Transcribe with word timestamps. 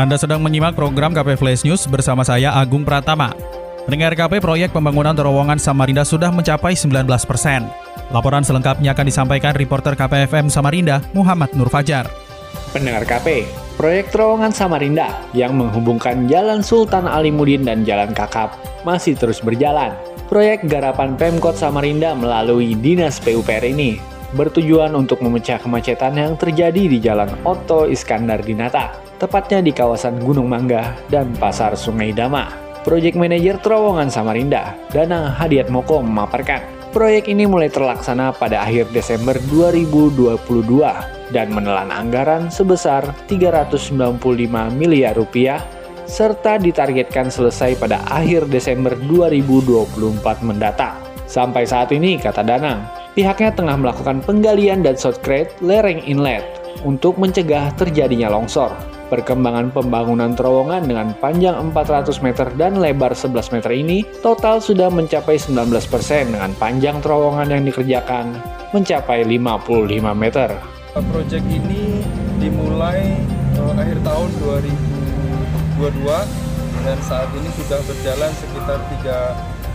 Anda 0.00 0.16
sedang 0.16 0.40
menyimak 0.40 0.80
program 0.80 1.12
KP 1.12 1.36
Flash 1.36 1.60
News 1.60 1.84
bersama 1.84 2.24
saya 2.24 2.56
Agung 2.56 2.88
Pratama. 2.88 3.36
Pendengar 3.84 4.16
KP 4.16 4.40
proyek 4.40 4.72
pembangunan 4.72 5.12
terowongan 5.12 5.60
Samarinda 5.60 6.08
sudah 6.08 6.32
mencapai 6.32 6.72
19 6.72 7.04
persen. 7.28 7.68
Laporan 8.08 8.40
selengkapnya 8.40 8.96
akan 8.96 9.04
disampaikan 9.04 9.52
reporter 9.52 9.92
KPFM 9.92 10.48
Samarinda, 10.48 11.04
Muhammad 11.12 11.52
Nur 11.52 11.68
Fajar. 11.68 12.08
Pendengar 12.72 13.04
KP, 13.04 13.44
proyek 13.76 14.08
terowongan 14.08 14.56
Samarinda 14.56 15.20
yang 15.36 15.52
menghubungkan 15.52 16.24
Jalan 16.32 16.64
Sultan 16.64 17.04
Alimuddin 17.04 17.68
dan 17.68 17.84
Jalan 17.84 18.16
Kakap 18.16 18.56
masih 18.88 19.20
terus 19.20 19.44
berjalan. 19.44 19.92
Proyek 20.32 20.64
garapan 20.64 21.12
Pemkot 21.12 21.60
Samarinda 21.60 22.16
melalui 22.16 22.72
Dinas 22.72 23.20
PUPR 23.20 23.68
ini 23.68 24.00
bertujuan 24.32 24.96
untuk 24.96 25.20
memecah 25.20 25.60
kemacetan 25.60 26.16
yang 26.16 26.40
terjadi 26.40 26.88
di 26.88 26.96
Jalan 27.04 27.36
Otto 27.44 27.84
Iskandar 27.84 28.40
Dinata, 28.40 29.09
tepatnya 29.20 29.60
di 29.60 29.70
kawasan 29.76 30.16
Gunung 30.24 30.48
Mangga 30.48 30.96
dan 31.12 31.36
Pasar 31.36 31.76
Sungai 31.76 32.16
Dama. 32.16 32.48
Project 32.80 33.20
Manager 33.20 33.60
Terowongan 33.60 34.08
Samarinda, 34.08 34.72
Danang 34.88 35.36
Hadiat 35.36 35.68
Moko 35.68 36.00
memaparkan, 36.00 36.64
proyek 36.96 37.28
ini 37.28 37.44
mulai 37.44 37.68
terlaksana 37.68 38.32
pada 38.32 38.64
akhir 38.64 38.88
Desember 38.96 39.36
2022 39.52 40.40
dan 41.36 41.52
menelan 41.52 41.92
anggaran 41.92 42.48
sebesar 42.48 43.04
395 43.28 44.16
miliar 44.72 45.12
rupiah 45.12 45.60
serta 46.08 46.56
ditargetkan 46.56 47.28
selesai 47.28 47.76
pada 47.76 48.00
akhir 48.08 48.48
Desember 48.48 48.96
2024 48.96 50.40
mendatang. 50.40 50.96
Sampai 51.28 51.68
saat 51.68 51.92
ini, 51.92 52.16
kata 52.16 52.40
Danang, 52.42 52.82
pihaknya 53.12 53.52
tengah 53.52 53.76
melakukan 53.76 54.24
penggalian 54.24 54.80
dan 54.82 54.96
shotcrete 54.96 55.52
lereng 55.60 56.00
inlet 56.08 56.42
untuk 56.82 57.20
mencegah 57.20 57.70
terjadinya 57.76 58.32
longsor. 58.32 58.72
Perkembangan 59.10 59.74
pembangunan 59.74 60.38
terowongan 60.38 60.86
dengan 60.86 61.10
panjang 61.18 61.58
400 61.74 62.22
meter 62.22 62.46
dan 62.54 62.78
lebar 62.78 63.10
11 63.10 63.50
meter 63.50 63.74
ini 63.74 64.06
total 64.22 64.62
sudah 64.62 64.86
mencapai 64.86 65.34
19% 65.34 65.66
dengan 66.30 66.54
panjang 66.54 67.02
terowongan 67.02 67.50
yang 67.50 67.66
dikerjakan 67.66 68.38
mencapai 68.70 69.26
55 69.26 70.14
meter. 70.14 70.54
Proyek 70.94 71.42
ini 71.42 72.06
dimulai 72.38 73.18
uh, 73.58 73.74
akhir 73.82 73.98
tahun 74.06 74.30
2022 75.82 76.86
dan 76.86 76.98
saat 77.02 77.26
ini 77.34 77.50
sudah 77.58 77.82
berjalan 77.90 78.30
sekitar 78.38 78.78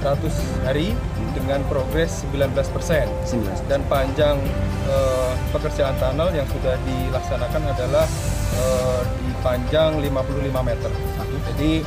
300 0.06 0.70
hari 0.70 0.94
dengan 1.34 1.66
progres 1.66 2.22
19 2.30 2.54
persen 2.70 3.10
dan 3.66 3.82
panjang 3.90 4.38
uh, 4.86 5.34
pekerjaan 5.50 5.98
tunnel 5.98 6.30
yang 6.30 6.46
sudah 6.54 6.78
dilaksanakan 6.86 7.74
adalah 7.74 8.06
uh, 8.62 9.02
di 9.18 9.34
panjang 9.42 9.98
55 9.98 10.62
meter. 10.62 10.94
Jadi 11.50 11.82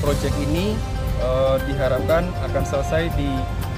proyek 0.00 0.32
ini 0.48 0.72
uh, 1.20 1.60
diharapkan 1.68 2.24
akan 2.48 2.64
selesai 2.64 3.12
di 3.20 3.28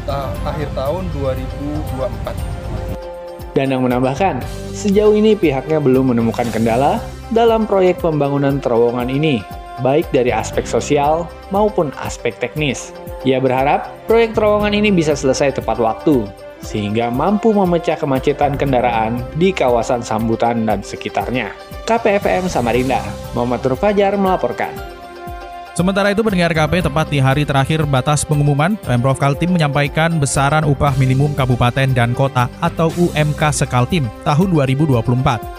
ta 0.07 0.31
akhir 0.47 0.71
tahun 0.79 1.11
2024. 1.19 3.59
Dan 3.59 3.75
yang 3.75 3.83
menambahkan, 3.87 4.43
sejauh 4.75 5.15
ini 5.15 5.35
pihaknya 5.35 5.83
belum 5.83 6.15
menemukan 6.15 6.47
kendala 6.51 6.99
dalam 7.31 7.71
proyek 7.71 8.03
pembangunan 8.03 8.59
terowongan 8.59 9.07
ini, 9.11 9.43
baik 9.81 10.11
dari 10.15 10.31
aspek 10.31 10.69
sosial 10.69 11.27
maupun 11.51 11.91
aspek 12.03 12.37
teknis. 12.39 12.95
Ia 13.25 13.41
berharap 13.41 13.89
proyek 14.05 14.37
terowongan 14.37 14.77
ini 14.77 14.93
bisa 14.93 15.17
selesai 15.17 15.57
tepat 15.57 15.81
waktu, 15.81 16.29
sehingga 16.61 17.09
mampu 17.09 17.51
memecah 17.57 17.97
kemacetan 17.97 18.61
kendaraan 18.61 19.25
di 19.41 19.51
kawasan 19.51 20.05
Sambutan 20.05 20.69
dan 20.69 20.85
sekitarnya. 20.85 21.53
KPFM 21.85 22.49
Samarinda, 22.49 23.01
Muhammad 23.33 23.65
Fajar 23.77 24.17
melaporkan. 24.17 24.73
Sementara 25.75 26.15
itu 26.15 26.23
pendengar 26.23 26.55
KP 26.55 26.87
tepat 26.87 27.11
di 27.11 27.19
hari 27.19 27.43
terakhir 27.43 27.83
batas 27.83 28.23
pengumuman, 28.23 28.79
Pemprov 28.87 29.19
Kaltim 29.19 29.59
menyampaikan 29.59 30.23
besaran 30.23 30.63
upah 30.63 30.95
minimum 30.95 31.35
kabupaten 31.35 31.91
dan 31.91 32.15
kota 32.15 32.47
atau 32.63 32.95
UMK 32.95 33.51
Sekaltim 33.51 34.07
tahun 34.23 34.55
2024. 34.55 35.03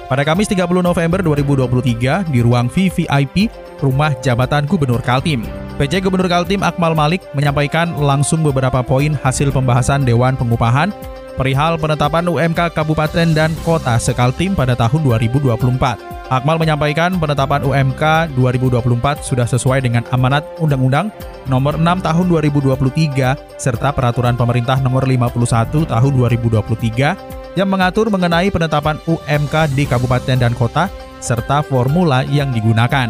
Pada 0.08 0.24
Kamis 0.24 0.48
30 0.48 0.72
November 0.80 1.20
2023 1.20 2.32
di 2.32 2.40
ruang 2.40 2.72
VVIP 2.72 3.52
Rumah 3.84 4.16
Jabatan 4.24 4.64
Gubernur 4.72 5.04
Kaltim. 5.04 5.44
PJ 5.76 6.00
Gubernur 6.00 6.32
Kaltim 6.32 6.64
Akmal 6.64 6.96
Malik 6.96 7.20
menyampaikan 7.36 7.92
langsung 8.00 8.40
beberapa 8.40 8.80
poin 8.88 9.20
hasil 9.20 9.52
pembahasan 9.52 10.08
Dewan 10.08 10.40
Pengupahan 10.40 10.96
perihal 11.36 11.76
penetapan 11.76 12.24
UMK 12.24 12.72
Kabupaten 12.72 13.36
dan 13.36 13.52
Kota 13.68 14.00
Sekaltim 14.00 14.56
pada 14.56 14.80
tahun 14.80 15.04
2024. 15.04 16.15
Akmal 16.26 16.58
menyampaikan 16.58 17.22
penetapan 17.22 17.62
UMK 17.62 18.34
2024 18.34 18.82
sudah 19.22 19.46
sesuai 19.46 19.86
dengan 19.86 20.02
amanat 20.10 20.42
Undang-Undang 20.58 21.14
Nomor 21.46 21.78
6 21.78 21.86
Tahun 22.02 22.26
2023 22.26 23.62
serta 23.62 23.94
Peraturan 23.94 24.34
Pemerintah 24.34 24.82
Nomor 24.82 25.06
51 25.06 25.86
Tahun 25.86 26.12
2023 26.18 27.54
yang 27.54 27.70
mengatur 27.70 28.10
mengenai 28.10 28.50
penetapan 28.50 28.98
UMK 29.06 29.78
di 29.78 29.86
kabupaten 29.86 30.42
dan 30.42 30.58
kota 30.58 30.90
serta 31.22 31.62
formula 31.62 32.26
yang 32.26 32.50
digunakan. 32.50 33.06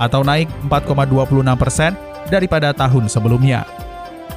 atau 0.00 0.20
naik 0.24 0.48
4,26 0.66 1.60
persen 1.60 1.92
daripada 2.32 2.72
tahun 2.72 3.04
sebelumnya. 3.12 3.68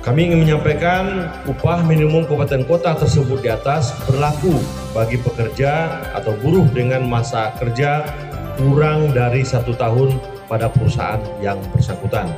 Kami 0.04 0.32
ingin 0.32 0.48
menyampaikan 0.48 1.28
upah 1.52 1.84
minimum 1.84 2.24
kabupaten 2.24 2.64
kota 2.64 2.96
tersebut 2.96 3.44
di 3.44 3.52
atas 3.52 3.92
berlaku 4.08 4.56
bagi 4.96 5.20
pekerja 5.20 6.00
atau 6.16 6.32
buruh 6.40 6.64
dengan 6.72 7.04
masa 7.04 7.52
kerja 7.60 8.08
kurang 8.56 9.12
dari 9.12 9.44
satu 9.44 9.76
tahun 9.76 10.16
pada 10.48 10.72
perusahaan 10.72 11.20
yang 11.44 11.60
bersangkutan. 11.76 12.32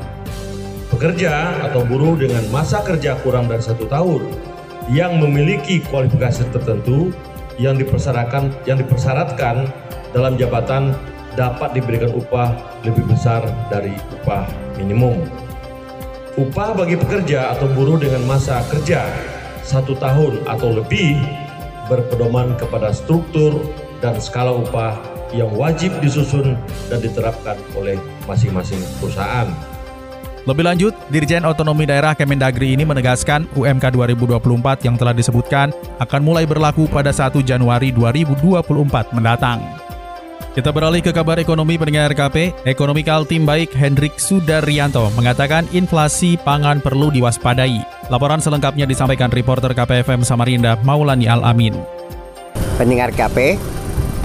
Pekerja 0.99 1.63
atau 1.63 1.87
buruh 1.87 2.19
dengan 2.19 2.43
masa 2.51 2.83
kerja 2.83 3.15
kurang 3.23 3.47
dari 3.47 3.63
satu 3.63 3.87
tahun 3.87 4.19
yang 4.91 5.15
memiliki 5.15 5.79
kualifikasi 5.87 6.51
tertentu 6.51 7.15
yang 7.55 7.79
dipersyaratkan 7.79 8.51
yang 8.67 8.83
dipersyaratkan 8.83 9.63
dalam 10.11 10.35
jabatan 10.35 10.91
dapat 11.39 11.71
diberikan 11.71 12.11
upah 12.11 12.51
lebih 12.83 13.07
besar 13.07 13.47
dari 13.71 13.95
upah 14.19 14.43
minimum. 14.75 15.23
Upah 16.35 16.75
bagi 16.75 16.99
pekerja 16.99 17.55
atau 17.55 17.71
buruh 17.71 17.95
dengan 17.95 18.27
masa 18.27 18.59
kerja 18.67 19.07
satu 19.63 19.95
tahun 20.03 20.43
atau 20.51 20.83
lebih 20.83 21.15
berpedoman 21.87 22.59
kepada 22.59 22.91
struktur 22.91 23.55
dan 24.03 24.19
skala 24.19 24.51
upah 24.51 24.99
yang 25.31 25.47
wajib 25.55 25.95
disusun 26.03 26.59
dan 26.91 26.99
diterapkan 26.99 27.55
oleh 27.79 27.95
masing-masing 28.27 28.83
perusahaan. 28.99 29.47
Lebih 30.47 30.63
lanjut, 30.63 30.93
Dirjen 31.11 31.43
Otonomi 31.43 31.83
Daerah 31.83 32.15
Kemendagri 32.15 32.71
ini 32.71 32.87
menegaskan 32.87 33.49
UMK 33.59 33.91
2024 33.91 34.87
yang 34.87 34.95
telah 34.95 35.11
disebutkan 35.11 35.75
akan 35.99 36.21
mulai 36.23 36.47
berlaku 36.47 36.87
pada 36.87 37.11
1 37.11 37.43
Januari 37.43 37.91
2024 37.91 39.11
mendatang. 39.11 39.59
Kita 40.49 40.73
beralih 40.73 41.03
ke 41.03 41.13
kabar 41.13 41.37
ekonomi 41.37 41.77
pendengar 41.77 42.09
RKP. 42.11 42.65
Ekonomi 42.65 43.05
Kaltim 43.05 43.45
Baik 43.45 43.69
Hendrik 43.75 44.17
Sudaryanto 44.17 45.07
mengatakan 45.13 45.69
inflasi 45.75 46.35
pangan 46.41 46.81
perlu 46.81 47.13
diwaspadai. 47.13 48.09
Laporan 48.09 48.41
selengkapnya 48.41 48.89
disampaikan 48.89 49.29
reporter 49.29 49.71
KPFM 49.75 50.25
Samarinda 50.25 50.75
Maulani 50.81 51.29
Al-Amin. 51.29 51.77
Pendengar 52.81 53.13
KP, 53.13 53.59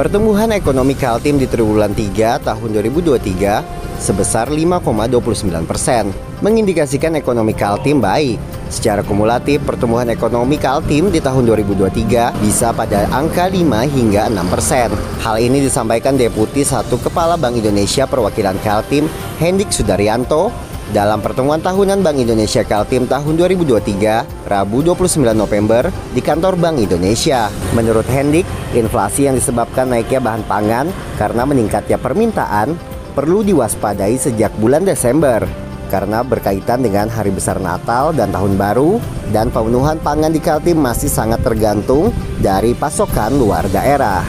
pertumbuhan 0.00 0.54
ekonomi 0.56 0.96
Kaltim 0.96 1.36
di 1.36 1.44
triwulan 1.44 1.92
3 1.92 2.40
tahun 2.40 2.68
2023 2.72 3.93
sebesar 4.04 4.52
5,29 4.52 5.64
persen, 5.64 6.12
mengindikasikan 6.44 7.16
ekonomi 7.16 7.56
Kaltim 7.56 8.04
baik. 8.04 8.36
Secara 8.68 9.00
kumulatif, 9.00 9.64
pertumbuhan 9.64 10.12
ekonomi 10.12 10.60
Kaltim 10.60 11.08
di 11.08 11.24
tahun 11.24 11.48
2023 11.48 12.36
bisa 12.44 12.76
pada 12.76 13.08
angka 13.08 13.48
5 13.48 13.64
hingga 13.88 14.28
6 14.28 14.52
persen. 14.52 14.92
Hal 15.24 15.40
ini 15.40 15.64
disampaikan 15.64 16.20
Deputi 16.20 16.60
1 16.60 16.84
Kepala 17.00 17.40
Bank 17.40 17.56
Indonesia 17.56 18.04
Perwakilan 18.04 18.60
Kaltim, 18.60 19.08
Hendik 19.40 19.72
Sudaryanto, 19.72 20.52
dalam 20.92 21.24
pertemuan 21.24 21.64
tahunan 21.64 22.04
Bank 22.04 22.20
Indonesia 22.20 22.60
Kaltim 22.60 23.08
tahun 23.08 23.40
2023, 23.40 24.44
Rabu 24.44 24.84
29 24.84 25.32
November 25.32 25.88
di 26.12 26.20
kantor 26.20 26.60
Bank 26.60 26.76
Indonesia. 26.76 27.48
Menurut 27.72 28.04
Hendik, 28.12 28.44
inflasi 28.76 29.24
yang 29.24 29.40
disebabkan 29.40 29.88
naiknya 29.88 30.20
bahan 30.20 30.44
pangan 30.44 30.92
karena 31.16 31.48
meningkatnya 31.48 31.96
permintaan 31.96 32.76
perlu 33.14 33.46
diwaspadai 33.46 34.18
sejak 34.18 34.50
bulan 34.58 34.82
Desember 34.82 35.46
karena 35.86 36.26
berkaitan 36.26 36.82
dengan 36.82 37.06
hari 37.06 37.30
besar 37.30 37.62
Natal 37.62 38.10
dan 38.10 38.34
Tahun 38.34 38.58
Baru 38.58 38.98
dan 39.30 39.54
pemenuhan 39.54 40.02
pangan 40.02 40.34
di 40.34 40.42
Kaltim 40.42 40.82
masih 40.82 41.06
sangat 41.06 41.46
tergantung 41.46 42.10
dari 42.42 42.74
pasokan 42.74 43.38
luar 43.38 43.70
daerah. 43.70 44.26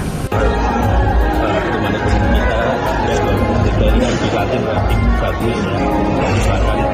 kita 6.46 6.85